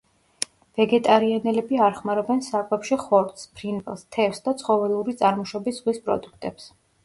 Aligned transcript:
ვეგეტარიანელები 0.79 1.81
არ 1.89 1.99
ხმარობენ 1.99 2.41
საკვებში 2.47 2.99
ხორცს, 3.03 3.47
ფრინველს, 3.61 4.07
თევზს 4.19 4.45
და 4.51 4.57
ცხოველური 4.65 5.19
წარმოშობის 5.23 5.81
ზღვის 5.83 6.05
პროდუქტებს. 6.09 6.71